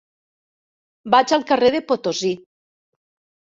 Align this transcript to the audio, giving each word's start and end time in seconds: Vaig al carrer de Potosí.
Vaig 1.17 1.35
al 1.37 1.45
carrer 1.53 1.71
de 1.77 1.83
Potosí. 1.93 2.35